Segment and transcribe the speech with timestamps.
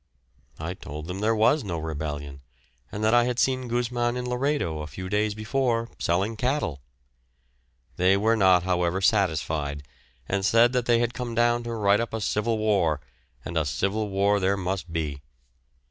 [0.57, 2.41] I told them there was no rebellion,
[2.91, 6.81] and that I had seen Gusman in Laredo a few days before, selling cattle.
[7.97, 9.83] They were not, however, satisfied,
[10.27, 12.99] and said that they had come down to write up a civil war,
[13.45, 15.21] and a civil war there must be.